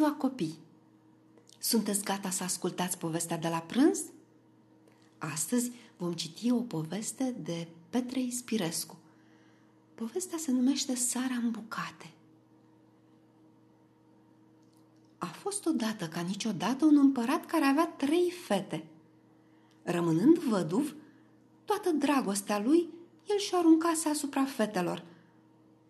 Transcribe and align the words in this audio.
ziua, 0.00 0.12
copii! 0.12 0.58
Sunteți 1.58 2.04
gata 2.04 2.30
să 2.30 2.42
ascultați 2.42 2.98
povestea 2.98 3.38
de 3.38 3.48
la 3.48 3.58
prânz? 3.58 4.02
Astăzi 5.18 5.72
vom 5.96 6.12
citi 6.12 6.50
o 6.50 6.60
poveste 6.60 7.34
de 7.38 7.68
Petre 7.90 8.20
Ispirescu. 8.20 8.96
Povestea 9.94 10.38
se 10.38 10.50
numește 10.50 10.94
Sara 10.94 11.34
în 11.42 11.50
bucate. 11.50 12.10
A 15.18 15.26
fost 15.26 15.66
odată 15.66 16.08
ca 16.08 16.20
niciodată 16.20 16.84
un 16.84 16.96
împărat 16.96 17.46
care 17.46 17.64
avea 17.64 17.86
trei 17.86 18.30
fete. 18.30 18.86
Rămânând 19.82 20.38
văduv, 20.38 20.94
toată 21.64 21.90
dragostea 21.90 22.58
lui 22.58 22.88
el 23.26 23.38
și-o 23.38 23.56
aruncase 23.56 24.08
asupra 24.08 24.44
fetelor. 24.44 25.04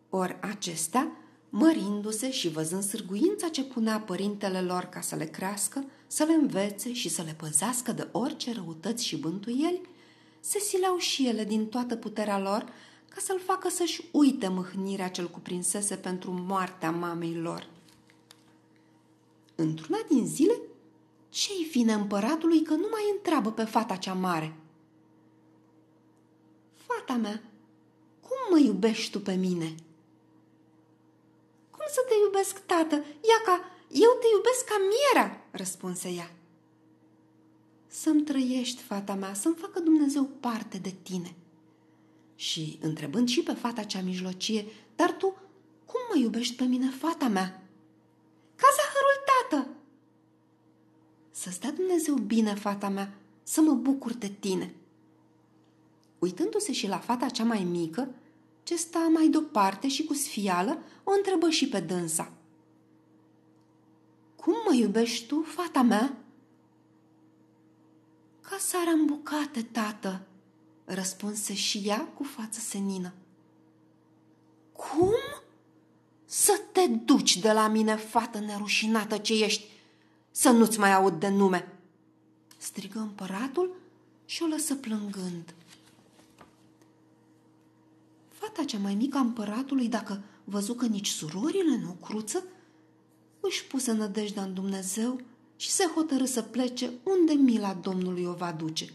Ori 0.08 0.38
acestea 0.41 1.20
mărindu-se 1.50 2.30
și 2.30 2.48
văzând 2.48 2.82
sârguința 2.82 3.48
ce 3.48 3.64
punea 3.64 4.00
părintele 4.00 4.60
lor 4.60 4.84
ca 4.84 5.00
să 5.00 5.16
le 5.16 5.24
crească, 5.24 5.84
să 6.06 6.24
le 6.24 6.32
învețe 6.32 6.92
și 6.92 7.08
să 7.08 7.22
le 7.22 7.34
păzească 7.38 7.92
de 7.92 8.08
orice 8.12 8.52
răutăți 8.52 9.04
și 9.04 9.16
bântuieli, 9.16 9.80
se 10.41 10.58
sileau 10.58 10.96
și 10.96 11.27
ele 11.27 11.44
din 11.44 11.66
toată 11.66 11.96
puterea 11.96 12.38
lor 12.38 12.72
ca 13.08 13.20
să-l 13.20 13.41
facă 13.41 13.68
să-și 13.68 14.05
uite 14.10 14.48
mâhnirea 14.48 15.08
ce-l 15.08 15.30
cuprinsese 15.30 15.96
pentru 15.96 16.30
moartea 16.32 16.91
mamei 16.91 17.34
lor. 17.34 17.69
Într-una 19.55 19.98
din 20.08 20.27
zile, 20.27 20.60
ce-i 21.28 21.69
vine 21.70 21.92
împăratului 21.92 22.62
că 22.62 22.74
nu 22.74 22.86
mai 22.91 23.02
întreabă 23.16 23.52
pe 23.52 23.64
fata 23.64 23.96
cea 23.96 24.12
mare? 24.12 24.55
Fata 26.74 27.14
mea, 27.14 27.42
cum 28.20 28.36
mă 28.50 28.58
iubești 28.58 29.10
tu 29.10 29.20
pe 29.20 29.34
mine?" 29.34 29.75
Să 31.92 32.05
te 32.08 32.14
iubesc, 32.24 32.58
tată? 32.58 32.94
Ia 33.05 33.41
ca, 33.44 33.60
eu 33.88 34.10
te 34.20 34.27
iubesc 34.34 34.64
ca 34.64 34.77
mierea, 34.92 35.46
răspunse 35.50 36.08
ea. 36.08 36.30
Să-mi 37.86 38.22
trăiești, 38.22 38.82
fata 38.82 39.14
mea, 39.14 39.34
să-mi 39.34 39.55
facă 39.55 39.80
Dumnezeu 39.80 40.24
parte 40.24 40.78
de 40.78 40.94
tine. 41.02 41.34
Și, 42.34 42.78
întrebând 42.82 43.28
și 43.28 43.42
pe 43.42 43.52
fata 43.52 43.82
cea 43.82 44.00
mijlocie, 44.00 44.66
dar 44.97 45.12
tu, 45.12 45.27
cum 45.84 46.00
mă 46.12 46.19
iubești 46.19 46.55
pe 46.55 46.64
mine, 46.64 46.91
fata 46.91 47.28
mea? 47.28 47.62
Ca 48.56 48.66
zahărul, 48.77 49.25
tată! 49.30 49.69
Să-ți 51.30 51.60
dea 51.60 51.70
Dumnezeu 51.72 52.14
bine, 52.14 52.54
fata 52.54 52.88
mea, 52.88 53.14
să 53.42 53.60
mă 53.60 53.72
bucur 53.72 54.12
de 54.12 54.28
tine. 54.28 54.75
Uitându-se 56.19 56.72
și 56.72 56.86
la 56.86 56.98
fata 56.98 57.28
cea 57.28 57.44
mai 57.44 57.64
mică, 57.64 58.14
ce 58.70 58.76
sta 58.76 58.98
mai 58.98 59.28
departe 59.28 59.88
și 59.88 60.04
cu 60.04 60.14
sfială 60.14 60.78
o 61.04 61.12
întrebă 61.12 61.50
și 61.50 61.68
pe 61.68 61.80
dânsa. 61.80 62.32
Cum 64.36 64.54
mă 64.66 64.74
iubești 64.74 65.26
tu, 65.26 65.42
fata 65.42 65.82
mea? 65.82 66.16
Ca 68.41 68.56
sarea 68.58 68.92
în 68.92 69.06
bucate, 69.06 69.62
tată, 69.62 70.26
răspunse 70.84 71.54
și 71.54 71.82
ea 71.84 72.00
cu 72.00 72.22
față 72.22 72.60
senină. 72.60 73.12
Cum? 74.72 75.14
Să 76.24 76.60
te 76.72 76.86
duci 76.86 77.38
de 77.38 77.52
la 77.52 77.68
mine, 77.68 77.96
fată 77.96 78.38
nerușinată 78.38 79.18
ce 79.18 79.44
ești, 79.44 79.66
să 80.30 80.50
nu-ți 80.50 80.78
mai 80.78 80.92
aud 80.94 81.20
de 81.20 81.28
nume, 81.28 81.78
strigă 82.56 82.98
împăratul 82.98 83.76
și 84.24 84.42
o 84.42 84.46
lăsă 84.46 84.74
plângând. 84.74 85.54
Fata 88.53 88.65
cea 88.65 88.79
mai 88.79 88.95
mică 88.95 89.19
a 89.19 89.20
împăratului, 89.20 89.89
dacă 89.89 90.23
văzu 90.45 90.75
că 90.75 90.87
nici 90.87 91.09
surorile 91.09 91.77
nu 91.77 91.97
cruță, 92.03 92.45
își 93.41 93.66
puse 93.66 93.93
nădejdea 93.93 94.43
în 94.43 94.55
Dumnezeu 94.55 95.21
și 95.56 95.71
se 95.71 95.84
hotărâ 95.94 96.25
să 96.25 96.43
plece 96.43 96.91
unde 97.03 97.33
mila 97.33 97.75
Domnului 97.75 98.25
o 98.25 98.33
va 98.33 98.53
duce. 98.53 98.93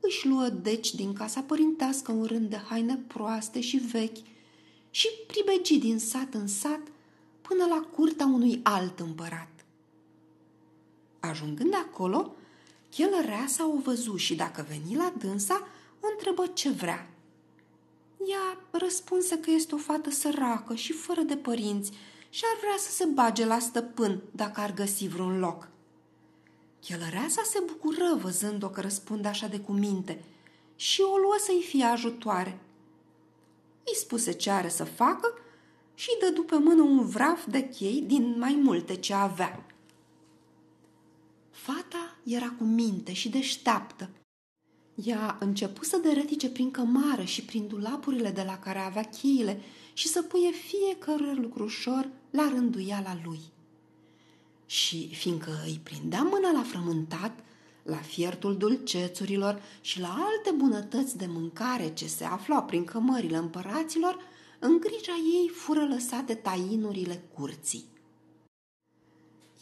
Își 0.00 0.26
luă 0.26 0.48
deci 0.48 0.94
din 0.94 1.12
casa 1.12 1.40
părintească 1.40 2.12
un 2.12 2.24
rând 2.24 2.50
de 2.50 2.56
haine 2.56 2.96
proaste 3.06 3.60
și 3.60 3.76
vechi 3.76 4.18
și 4.90 5.08
pribegi 5.26 5.78
din 5.78 5.98
sat 5.98 6.34
în 6.34 6.46
sat 6.46 6.80
până 7.42 7.64
la 7.64 7.88
curtea 7.96 8.26
unui 8.26 8.60
alt 8.62 9.00
împărat. 9.00 9.64
Ajungând 11.20 11.74
acolo, 11.74 12.34
chelăreasa 12.90 13.68
o 13.68 13.78
văzu 13.78 14.16
și 14.16 14.34
dacă 14.34 14.66
veni 14.68 14.96
la 14.96 15.12
dânsa, 15.18 15.66
o 16.00 16.06
întrebă 16.12 16.46
ce 16.46 16.70
vrea. 16.70 17.13
Ea 18.26 18.58
răspunse 18.70 19.38
că 19.38 19.50
este 19.50 19.74
o 19.74 19.78
fată 19.78 20.10
săracă 20.10 20.74
și 20.74 20.92
fără 20.92 21.20
de 21.20 21.36
părinți 21.36 21.90
și 22.30 22.42
ar 22.54 22.58
vrea 22.60 22.76
să 22.78 22.90
se 22.90 23.04
bage 23.04 23.46
la 23.46 23.58
stăpân 23.58 24.20
dacă 24.30 24.60
ar 24.60 24.74
găsi 24.74 25.08
vreun 25.08 25.38
loc. 25.38 25.68
Chelăreasa 26.80 27.42
se 27.42 27.62
bucură 27.66 28.18
văzând-o 28.20 28.68
că 28.68 28.80
răspunde 28.80 29.28
așa 29.28 29.46
de 29.46 29.60
cuminte 29.60 30.24
și 30.76 31.00
o 31.00 31.16
luă 31.16 31.36
să-i 31.38 31.64
fie 31.68 31.84
ajutoare. 31.84 32.58
Îi 33.84 33.96
spuse 33.96 34.32
ce 34.32 34.50
are 34.50 34.68
să 34.68 34.84
facă 34.84 35.38
și 35.94 36.08
dă 36.20 36.30
după 36.34 36.56
mână 36.56 36.82
un 36.82 37.06
vraf 37.06 37.46
de 37.46 37.68
chei 37.68 38.02
din 38.06 38.38
mai 38.38 38.58
multe 38.62 38.94
ce 38.94 39.14
avea. 39.14 39.66
Fata 41.50 42.16
era 42.24 42.54
cu 42.58 42.64
minte 42.64 43.12
și 43.12 43.28
deșteaptă 43.28 44.10
ea 44.94 45.36
începu 45.40 45.84
să 45.84 45.96
deretice 45.96 46.48
prin 46.48 46.70
cămară 46.70 47.22
și 47.22 47.44
prin 47.44 47.66
dulapurile 47.66 48.30
de 48.30 48.42
la 48.46 48.58
care 48.58 48.78
avea 48.78 49.02
cheile 49.02 49.60
și 49.92 50.08
să 50.08 50.22
puie 50.22 50.50
fiecare 50.50 51.32
lucrușor 51.32 52.08
la 52.30 52.48
rânduiala 52.48 53.16
lui. 53.24 53.40
Și 54.66 55.14
fiindcă 55.14 55.50
îi 55.64 55.80
prindea 55.82 56.22
mâna 56.22 56.50
la 56.50 56.62
frământat, 56.62 57.38
la 57.82 57.96
fiertul 57.96 58.56
dulcețurilor 58.56 59.62
și 59.80 60.00
la 60.00 60.08
alte 60.08 60.50
bunătăți 60.56 61.16
de 61.16 61.26
mâncare 61.28 61.92
ce 61.94 62.06
se 62.06 62.24
aflau 62.24 62.62
prin 62.62 62.84
cămările 62.84 63.36
împăraților, 63.36 64.18
în 64.58 64.78
grija 64.78 65.12
ei 65.12 65.48
fură 65.48 65.86
lăsate 65.86 66.34
tainurile 66.34 67.24
curții. 67.34 67.84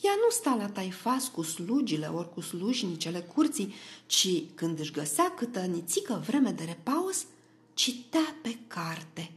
Ea 0.02 0.12
nu 0.24 0.30
sta 0.30 0.54
la 0.54 0.68
taifas 0.68 1.28
cu 1.28 1.42
slugile 1.42 2.06
ori 2.06 2.32
cu 2.34 2.40
slujnicele 2.40 3.20
curții, 3.20 3.74
ci 4.06 4.42
când 4.54 4.78
își 4.78 4.92
găsea 4.92 5.30
câtă 5.30 5.60
nițică 5.60 6.22
vreme 6.26 6.50
de 6.50 6.64
repaus, 6.64 7.24
citea 7.74 8.36
pe 8.42 8.58
carte. 8.66 9.32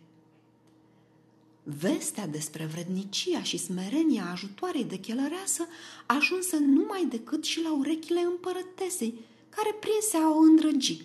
Vestea 1.64 2.28
despre 2.28 2.66
vrednicia 2.66 3.44
și 3.44 3.58
smerenia 3.58 4.30
ajutoarei 4.32 4.84
de 4.84 4.98
chelăreasă 4.98 5.68
ajunsă 6.06 6.56
numai 6.56 7.06
decât 7.10 7.44
și 7.44 7.62
la 7.62 7.74
urechile 7.74 8.20
împărătesei, 8.20 9.14
care 9.50 9.76
prinse 9.80 10.18
a 10.18 10.30
o 10.30 10.38
îndrăgi. 10.38 11.02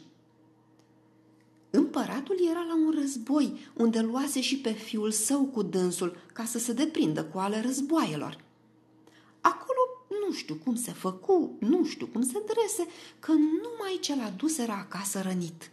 Împăratul 1.71 2.37
era 2.51 2.63
la 2.69 2.75
un 2.75 2.95
război, 3.01 3.59
unde 3.75 4.01
luase 4.01 4.41
și 4.41 4.59
pe 4.59 4.73
fiul 4.73 5.11
său 5.11 5.45
cu 5.45 5.63
dânsul, 5.63 6.17
ca 6.33 6.45
să 6.45 6.59
se 6.59 6.73
deprindă 6.73 7.25
cu 7.25 7.39
ale 7.39 7.61
războaielor– 7.61 8.39
nu 10.31 10.37
știu 10.37 10.55
cum 10.55 10.77
se 10.77 10.93
făcu, 10.93 11.57
nu 11.59 11.85
știu 11.85 12.07
cum 12.07 12.23
se 12.23 12.43
drese, 12.47 12.91
că 13.19 13.33
numai 13.33 13.99
ce 14.01 14.17
l-a 14.17 14.33
dus 14.37 14.59
era 14.59 14.75
acasă 14.75 15.21
rănit. 15.21 15.71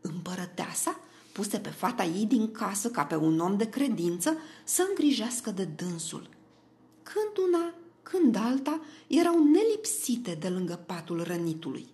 Împărăteasa 0.00 1.00
puse 1.32 1.58
pe 1.58 1.68
fata 1.68 2.04
ei 2.04 2.26
din 2.26 2.52
casă 2.52 2.90
ca 2.90 3.04
pe 3.04 3.16
un 3.16 3.38
om 3.38 3.56
de 3.56 3.68
credință 3.68 4.36
să 4.64 4.86
îngrijească 4.88 5.50
de 5.50 5.64
dânsul. 5.64 6.28
Când 7.02 7.46
una, 7.48 7.74
când 8.02 8.36
alta, 8.36 8.80
erau 9.06 9.44
nelipsite 9.44 10.36
de 10.40 10.48
lângă 10.48 10.82
patul 10.86 11.22
rănitului. 11.22 11.86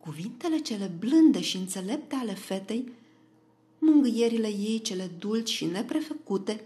Cuvintele 0.00 0.58
cele 0.58 0.92
blânde 0.98 1.40
și 1.40 1.56
înțelepte 1.56 2.14
ale 2.14 2.34
fetei, 2.34 2.92
mângâierile 3.78 4.48
ei 4.48 4.80
cele 4.80 5.10
dulci 5.18 5.50
și 5.50 5.64
neprefăcute, 5.64 6.64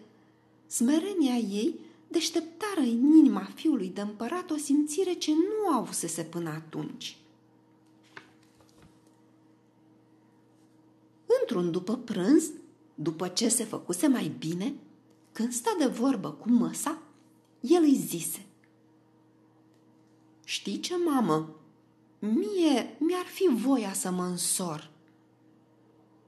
smerenia 0.67 1.35
ei 1.35 1.87
deșteptară 2.09 2.81
în 2.81 3.13
inima 3.17 3.51
fiului 3.55 3.89
de 3.89 4.01
împărat 4.01 4.51
o 4.51 4.57
simțire 4.57 5.13
ce 5.13 5.31
nu 5.31 5.77
avusese 5.77 6.23
până 6.23 6.51
atunci. 6.51 7.17
Într-un 11.41 11.71
după 11.71 11.97
prânz, 11.97 12.51
după 12.95 13.29
ce 13.29 13.49
se 13.49 13.65
făcuse 13.65 14.07
mai 14.07 14.33
bine, 14.39 14.75
când 15.33 15.53
sta 15.53 15.75
de 15.79 15.87
vorbă 15.87 16.31
cu 16.31 16.51
măsa, 16.51 16.99
el 17.61 17.83
îi 17.83 17.95
zise 17.95 18.47
Știi 20.45 20.81
ce, 20.81 20.97
mamă? 20.97 21.55
Mie 22.19 22.97
mi-ar 22.99 23.25
fi 23.25 23.49
voia 23.55 23.93
să 23.93 24.11
mă 24.11 24.25
însor. 24.25 24.91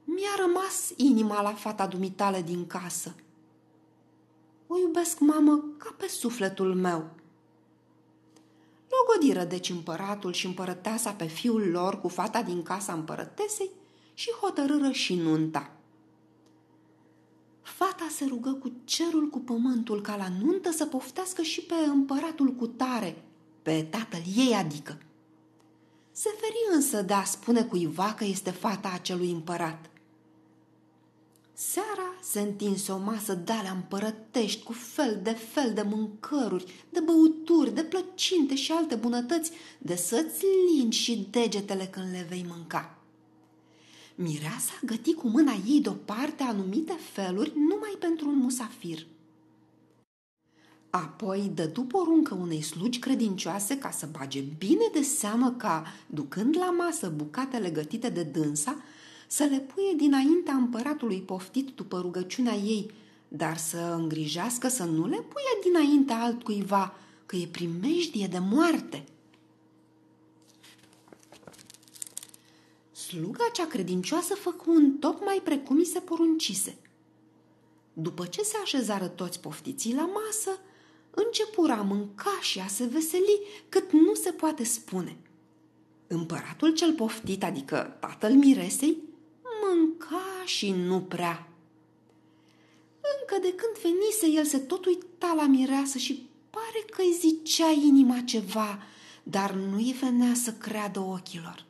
Mi-a 0.03 0.45
rămas 0.45 0.93
inima 0.95 1.41
la 1.41 1.53
fata 1.53 1.87
dumitale 1.87 2.41
din 2.41 2.67
casă– 2.67 3.15
o 4.73 4.77
iubesc, 4.77 5.19
mamă, 5.19 5.63
ca 5.77 5.95
pe 5.97 6.07
sufletul 6.07 6.75
meu. 6.75 7.09
Logodiră 8.89 9.43
deci 9.43 9.69
împăratul 9.69 10.33
și 10.33 10.45
împărăteasa 10.45 11.11
pe 11.11 11.25
fiul 11.25 11.69
lor 11.69 11.99
cu 11.99 12.07
fata 12.07 12.41
din 12.41 12.63
casa 12.63 12.93
împărătesei 12.93 13.69
și 14.13 14.31
hotărâră 14.41 14.91
și 14.91 15.15
nunta. 15.15 15.71
Fata 17.61 18.07
se 18.09 18.25
rugă 18.25 18.51
cu 18.51 18.71
cerul 18.83 19.29
cu 19.29 19.39
pământul 19.39 20.01
ca 20.01 20.15
la 20.15 20.27
nuntă 20.41 20.71
să 20.71 20.85
poftească 20.85 21.41
și 21.41 21.61
pe 21.61 21.75
împăratul 21.87 22.53
cu 22.53 22.67
tare, 22.67 23.23
pe 23.61 23.87
tatăl 23.89 24.21
ei 24.35 24.53
adică. 24.53 24.97
Se 26.11 26.29
feri 26.39 26.75
însă 26.75 27.01
de 27.01 27.13
a 27.13 27.23
spune 27.23 27.63
cuiva 27.63 28.13
că 28.13 28.23
este 28.23 28.51
fata 28.51 28.91
acelui 28.93 29.31
împărat. 29.31 29.90
Seara 31.53 32.15
se 32.21 32.39
întinse 32.39 32.91
o 32.91 32.97
masă 32.97 33.33
de 33.33 33.51
alea 33.51 33.71
împărătești 33.71 34.63
cu 34.63 34.71
fel 34.71 35.19
de 35.23 35.31
fel 35.31 35.73
de 35.73 35.81
mâncăruri, 35.81 36.85
de 36.89 36.99
băuturi, 36.99 37.73
de 37.73 37.83
plăcinte 37.83 38.55
și 38.55 38.71
alte 38.71 38.95
bunătăți, 38.95 39.51
de 39.77 39.95
să-ți 39.95 40.45
lingi 40.73 40.99
și 40.99 41.27
degetele 41.29 41.85
când 41.85 42.11
le 42.11 42.25
vei 42.29 42.45
mânca. 42.49 42.97
Mireasa 44.15 44.79
găti 44.85 45.13
cu 45.13 45.27
mâna 45.27 45.53
ei 45.67 45.79
deoparte 45.81 46.43
anumite 46.43 46.93
feluri 47.11 47.51
numai 47.55 47.95
pentru 47.99 48.29
un 48.29 48.35
musafir. 48.35 49.05
Apoi 50.89 51.51
dădu 51.53 51.81
poruncă 51.81 52.33
unei 52.33 52.61
slugi 52.61 52.99
credincioase 52.99 53.77
ca 53.77 53.91
să 53.91 54.07
bage 54.11 54.41
bine 54.57 54.89
de 54.93 55.01
seamă 55.01 55.51
ca, 55.57 55.83
ducând 56.07 56.57
la 56.57 56.71
masă 56.71 57.13
bucatele 57.15 57.69
gătite 57.69 58.09
de 58.09 58.23
dânsa, 58.23 58.83
să 59.31 59.43
le 59.43 59.59
puie 59.59 59.93
dinaintea 59.95 60.53
împăratului 60.53 61.21
poftit 61.21 61.69
după 61.75 61.99
rugăciunea 61.99 62.53
ei, 62.53 62.91
dar 63.27 63.57
să 63.57 63.77
îngrijească 63.77 64.67
să 64.67 64.83
nu 64.83 65.07
le 65.07 65.15
puie 65.15 65.71
dinaintea 65.71 66.21
altcuiva, 66.21 66.95
că 67.25 67.35
e 67.35 67.47
primejdie 67.51 68.27
de 68.27 68.39
moarte. 68.39 69.05
Sluga 72.91 73.49
cea 73.53 73.67
credincioasă 73.67 74.33
făcu 74.33 74.71
un 74.71 74.97
tocmai 74.97 75.41
precum 75.43 75.79
i 75.79 75.85
se 75.85 75.99
poruncise. 75.99 76.77
După 77.93 78.25
ce 78.25 78.41
se 78.41 78.55
așezară 78.63 79.07
toți 79.07 79.39
poftiții 79.39 79.95
la 79.95 80.05
masă, 80.05 80.59
începura 81.09 81.75
a 81.75 81.81
mânca 81.81 82.39
și 82.41 82.59
a 82.59 82.67
se 82.67 82.85
veseli 82.85 83.39
cât 83.69 83.91
nu 83.91 84.13
se 84.13 84.31
poate 84.31 84.63
spune. 84.63 85.17
Împăratul 86.07 86.73
cel 86.73 86.93
poftit, 86.93 87.43
adică 87.43 87.97
tatăl 87.99 88.33
miresei, 88.33 89.09
mânca 90.01 90.45
și 90.45 90.71
nu 90.71 91.01
prea. 91.01 91.47
Încă 93.19 93.41
de 93.41 93.53
când 93.53 93.93
venise, 93.93 94.39
el 94.39 94.45
se 94.45 94.57
tot 94.57 94.85
uita 94.85 95.33
la 95.35 95.45
mireasă 95.45 95.97
și 95.97 96.29
pare 96.49 96.85
că 96.89 97.01
îi 97.01 97.17
zicea 97.19 97.69
inima 97.69 98.19
ceva, 98.19 98.79
dar 99.23 99.53
nu 99.53 99.75
îi 99.75 99.95
venea 99.99 100.33
să 100.33 100.51
creadă 100.53 100.99
ochilor. 100.99 101.65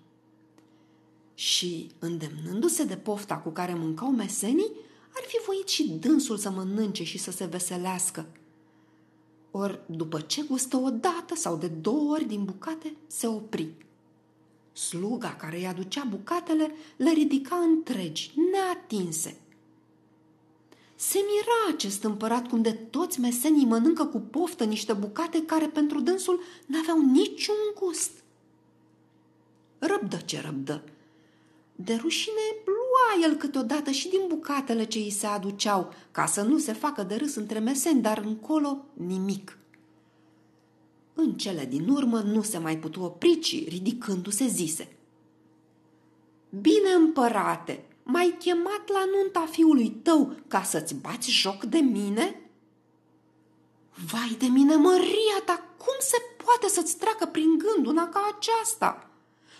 Și, 1.33 1.91
îndemnându-se 1.99 2.83
de 2.83 2.97
pofta 2.97 3.37
cu 3.37 3.49
care 3.49 3.73
mâncau 3.73 4.11
mesenii, 4.11 4.71
ar 5.15 5.23
fi 5.27 5.37
voit 5.45 5.67
și 5.67 5.97
dânsul 5.99 6.37
să 6.37 6.49
mănânce 6.49 7.03
și 7.03 7.17
să 7.17 7.31
se 7.31 7.45
veselească. 7.45 8.25
Ori, 9.51 9.79
după 9.85 10.19
ce 10.19 10.41
gustă 10.41 10.77
o 10.77 10.89
dată 10.89 11.35
sau 11.35 11.57
de 11.57 11.67
două 11.67 12.11
ori 12.11 12.25
din 12.25 12.43
bucate, 12.43 12.95
se 13.07 13.27
opri 13.27 13.73
Sluga 14.73 15.35
care 15.35 15.57
îi 15.57 15.67
aducea 15.67 16.03
bucatele 16.09 16.75
le 16.95 17.11
ridica 17.11 17.55
întregi, 17.55 18.31
neatinse. 18.51 19.39
Se 20.95 21.17
mira 21.17 21.75
acest 21.75 22.03
împărat 22.03 22.47
cum 22.47 22.61
de 22.61 22.71
toți 22.71 23.19
mesenii 23.19 23.65
mănâncă 23.65 24.05
cu 24.05 24.19
poftă 24.19 24.63
niște 24.63 24.93
bucate 24.93 25.45
care 25.45 25.67
pentru 25.67 25.99
dânsul 25.99 26.41
n-aveau 26.65 27.01
niciun 27.01 27.55
gust. 27.79 28.11
Răbdă 29.79 30.17
ce 30.17 30.41
răbdă. 30.41 30.83
De 31.75 31.95
rușine 31.95 32.41
lua 32.65 33.27
el 33.27 33.35
câteodată 33.35 33.91
și 33.91 34.09
din 34.09 34.21
bucatele 34.27 34.85
ce 34.85 34.97
îi 34.97 35.11
se 35.11 35.25
aduceau, 35.25 35.93
ca 36.11 36.25
să 36.25 36.41
nu 36.41 36.57
se 36.57 36.73
facă 36.73 37.03
de 37.03 37.15
râs 37.15 37.35
între 37.35 37.59
meseni, 37.59 38.01
dar 38.01 38.17
încolo 38.17 38.85
nimic. 38.93 39.57
În 41.13 41.33
cele 41.33 41.65
din 41.65 41.89
urmă 41.89 42.19
nu 42.19 42.41
se 42.41 42.57
mai 42.57 42.77
putu 42.77 43.01
opri, 43.01 43.39
ci, 43.39 43.67
ridicându-se, 43.67 44.47
zise 44.47 44.95
Bine, 46.61 46.91
împărate, 46.97 47.85
m-ai 48.03 48.35
chemat 48.39 48.87
la 48.87 49.05
nunta 49.05 49.45
fiului 49.51 49.89
tău 49.89 50.35
ca 50.47 50.63
să-ți 50.63 50.95
bați 50.95 51.29
joc 51.29 51.63
de 51.63 51.77
mine? 51.77 52.41
Vai 54.11 54.35
de 54.39 54.45
mine, 54.45 54.75
Maria 54.75 55.41
ta, 55.45 55.65
cum 55.77 55.95
se 55.99 56.17
poate 56.43 56.67
să-ți 56.67 56.97
treacă 56.97 57.25
prin 57.25 57.57
gând 57.57 57.85
una 57.87 58.09
ca 58.09 58.35
aceasta? 58.37 59.09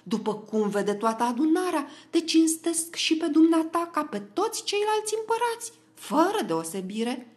După 0.04 0.36
cum 0.36 0.70
vede 0.70 0.94
toată 0.94 1.24
adunarea, 1.24 1.88
te 2.10 2.20
cinstesc 2.20 2.96
și 2.96 3.18
pe 3.18 3.28
dumneata 3.28 3.90
ca 3.94 4.04
pe 4.04 4.20
toți 4.20 4.64
ceilalți 4.64 5.16
împărați, 5.18 5.72
fără 5.94 6.46
deosebire. 6.46 7.36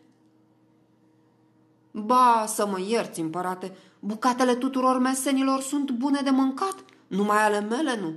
Ba, 1.96 2.44
să 2.46 2.66
mă 2.66 2.80
ierți, 2.80 3.20
împărate, 3.20 3.76
Bucatele 4.04 4.54
tuturor 4.54 4.98
mesenilor 4.98 5.60
sunt 5.60 5.90
bune 5.90 6.20
de 6.20 6.30
mâncat, 6.30 6.84
numai 7.06 7.42
ale 7.42 7.60
mele 7.60 8.00
nu. 8.00 8.12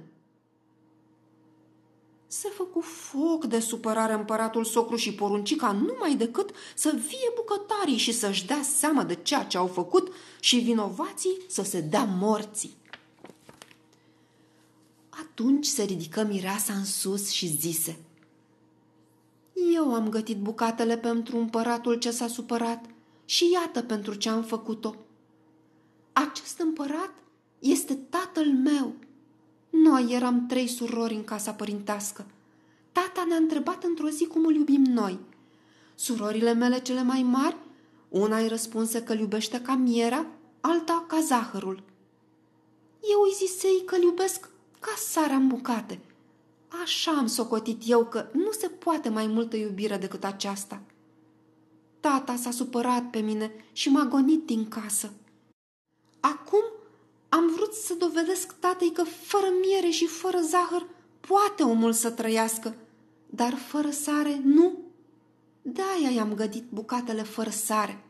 Se 2.27 2.47
făcu 2.47 2.79
foc 2.79 3.45
de 3.45 3.59
supărare 3.59 4.13
împăratul 4.13 4.63
socru 4.63 4.95
și 4.95 5.13
porunci 5.13 5.55
ca 5.55 5.71
numai 5.71 6.15
decât 6.15 6.49
să 6.75 6.93
vie 6.95 7.31
bucătarii 7.35 7.97
și 7.97 8.11
să-și 8.11 8.45
dea 8.45 8.61
seama 8.61 9.03
de 9.03 9.15
ceea 9.15 9.43
ce 9.43 9.57
au 9.57 9.67
făcut 9.67 10.11
și 10.39 10.57
vinovații 10.57 11.37
să 11.47 11.63
se 11.63 11.81
dea 11.81 12.03
morții. 12.03 12.75
Atunci 15.09 15.65
se 15.65 15.83
ridică 15.83 16.23
mireasa 16.23 16.73
în 16.73 16.85
sus 16.85 17.29
și 17.29 17.47
zise 17.47 17.99
Eu 19.73 19.93
am 19.93 20.09
gătit 20.09 20.37
bucatele 20.37 20.97
pentru 20.97 21.37
împăratul 21.37 21.95
ce 21.95 22.11
s-a 22.11 22.27
supărat 22.27 22.85
și 23.27 23.51
iată 23.51 23.81
pentru 23.81 24.13
ce 24.13 24.29
am 24.29 24.43
făcut-o. 24.43 24.95
Acest 26.13 26.59
împărat 26.59 27.13
este 27.59 27.95
tatăl 27.95 28.45
meu. 28.45 28.93
Noi 29.69 30.07
eram 30.09 30.45
trei 30.45 30.67
surori 30.67 31.13
în 31.13 31.23
casa 31.23 31.51
părintească. 31.51 32.25
Tata 32.91 33.25
ne-a 33.27 33.37
întrebat 33.37 33.83
într-o 33.83 34.09
zi 34.09 34.25
cum 34.27 34.45
îl 34.45 34.55
iubim 34.55 34.81
noi. 34.81 35.19
Surorile 35.95 36.53
mele 36.53 36.79
cele 36.79 37.03
mai 37.03 37.23
mari, 37.23 37.55
una 38.09 38.37
îi 38.37 38.47
răspunse 38.47 39.03
că 39.03 39.13
îl 39.13 39.19
iubește 39.19 39.61
ca 39.61 39.73
miera, 39.73 40.25
alta 40.61 41.05
ca 41.07 41.19
zahărul. 41.19 41.83
Eu 43.01 43.21
îi 43.21 43.47
zisei 43.47 43.83
că 43.85 43.95
îl 43.95 44.01
iubesc 44.01 44.49
ca 44.79 44.93
sarea 44.97 45.35
în 45.35 45.47
bucate. 45.47 45.99
Așa 46.83 47.11
am 47.11 47.27
socotit 47.27 47.81
eu 47.85 48.05
că 48.05 48.25
nu 48.33 48.51
se 48.51 48.67
poate 48.67 49.09
mai 49.09 49.27
multă 49.27 49.55
iubire 49.55 49.97
decât 49.97 50.23
aceasta. 50.23 50.81
Tata 52.07 52.35
s-a 52.35 52.51
supărat 52.51 53.09
pe 53.09 53.19
mine 53.19 53.51
și 53.71 53.89
m-a 53.89 54.05
gonit 54.05 54.45
din 54.45 54.67
casă. 54.67 55.11
Acum 56.19 56.63
am 57.29 57.51
vrut 57.55 57.73
să 57.73 57.93
dovedesc 57.93 58.59
tatei 58.59 58.91
că 58.91 59.03
fără 59.03 59.45
miere 59.61 59.89
și 59.89 60.05
fără 60.05 60.39
zahăr 60.39 60.87
poate 61.19 61.63
omul 61.63 61.93
să 61.93 62.11
trăiască, 62.11 62.75
dar 63.29 63.53
fără 63.53 63.89
sare 63.89 64.41
nu. 64.43 64.77
De-aia 65.61 66.09
i-am 66.15 66.33
gătit 66.33 66.63
bucatele 66.69 67.23
fără 67.23 67.49
sare. 67.49 68.03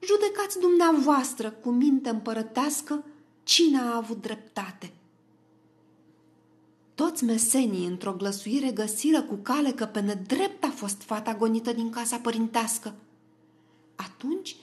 Judecați 0.00 0.58
dumneavoastră 0.58 1.50
cu 1.50 1.70
minte 1.70 2.08
împărătească 2.08 3.04
cine 3.42 3.78
a 3.78 3.96
avut 3.96 4.20
dreptate. 4.20 4.92
Toți 6.96 7.24
mesenii 7.24 7.86
într-o 7.86 8.12
glăsuire 8.12 8.70
găsiră 8.70 9.22
cu 9.22 9.34
cale 9.34 9.70
că 9.70 9.84
pe 9.84 10.00
nedrept 10.00 10.64
a 10.64 10.72
fost 10.74 11.02
fata 11.02 11.34
gonită 11.34 11.72
din 11.72 11.90
casa 11.90 12.16
părintească. 12.16 12.94
Atunci 13.96 14.56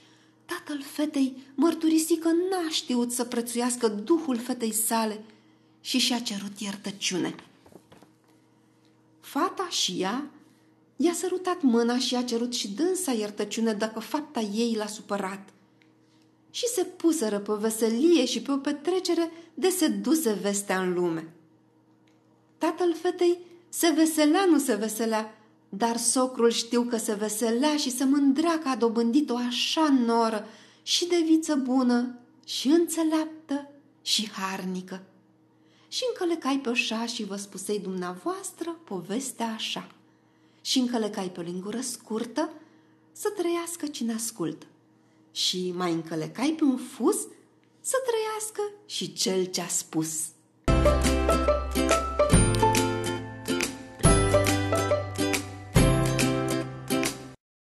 Tatăl 0.45 0.81
fetei 0.81 1.37
mărturisi 1.55 2.17
că 2.17 2.27
n-a 2.27 2.69
știut 2.69 3.11
să 3.11 3.23
prețuiască 3.23 3.87
duhul 3.87 4.37
fetei 4.37 4.73
sale 4.73 5.23
și 5.81 5.97
și-a 5.97 6.19
cerut 6.19 6.59
iertăciune. 6.59 7.35
Fata 9.19 9.67
și 9.69 10.01
ea 10.01 10.29
i-a 10.95 11.13
sărutat 11.13 11.61
mâna 11.61 11.97
și 11.97 12.15
a 12.15 12.23
cerut 12.23 12.53
și 12.53 12.67
dânsa 12.67 13.11
iertăciune 13.11 13.73
dacă 13.73 13.99
fapta 13.99 14.39
ei 14.39 14.75
l-a 14.75 14.87
supărat. 14.87 15.49
Și 16.51 16.67
se 16.67 16.83
puseră 16.83 17.39
pe 17.39 17.53
veselie 17.53 18.25
și 18.25 18.41
pe 18.41 18.51
o 18.51 18.57
petrecere 18.57 19.31
de 19.53 19.69
se 19.69 19.87
duse 19.87 20.33
vestea 20.33 20.81
în 20.81 20.93
lume. 20.93 21.33
Tatăl 22.63 22.95
fetei 23.01 23.37
se 23.69 23.89
veselea, 23.89 24.45
nu 24.45 24.59
se 24.59 24.75
veselea, 24.75 25.37
dar 25.69 25.97
socrul 25.97 26.51
știu 26.51 26.83
că 26.83 26.97
se 26.97 27.13
veselea 27.13 27.77
și 27.77 27.91
se 27.91 28.03
mândrea 28.03 28.59
că 28.59 28.69
a 28.69 28.75
dobândit 28.75 29.29
o 29.29 29.35
așa 29.35 29.89
noră 30.05 30.47
și 30.83 31.07
de 31.07 31.23
viță 31.25 31.55
bună 31.55 32.19
și 32.45 32.67
înțeleaptă 32.67 33.69
și 34.01 34.29
harnică. 34.31 35.03
Și 35.87 36.03
încălecai 36.07 36.59
pe 36.59 36.69
oșa 36.69 37.05
și 37.05 37.23
vă 37.23 37.35
spusei 37.35 37.79
dumneavoastră 37.79 38.79
povestea 38.83 39.53
așa. 39.53 39.91
Și 40.61 40.79
încălecai 40.79 41.29
pe 41.29 41.39
o 41.39 41.43
lingură 41.43 41.81
scurtă 41.81 42.49
să 43.11 43.29
trăiască 43.37 43.87
cine 43.87 44.13
ascultă. 44.13 44.65
Și 45.31 45.73
mai 45.75 45.91
încălecai 45.91 46.55
pe 46.57 46.63
un 46.63 46.77
fus 46.77 47.17
să 47.79 47.97
trăiască 48.05 48.71
și 48.85 49.13
cel 49.13 49.45
ce 49.45 49.61
a 49.61 49.67
spus. 49.67 50.09
Thank 50.15 50.35
you 50.35 50.42